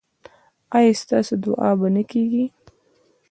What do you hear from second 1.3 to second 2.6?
دعا به نه کیږي؟